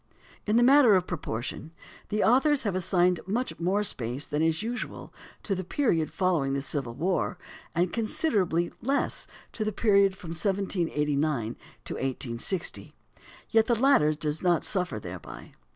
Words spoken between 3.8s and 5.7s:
space than is usual to the